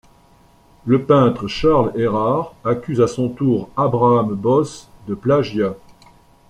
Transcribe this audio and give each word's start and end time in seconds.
Le 0.87 1.03
peintre 1.03 1.47
Charles 1.47 1.91
Errard 1.95 2.55
accuse 2.65 3.01
à 3.01 3.07
son 3.07 3.29
tour 3.29 3.69
Abraham 3.77 4.33
Bosse 4.33 4.89
de 5.07 5.13
plagiat. 5.13 5.75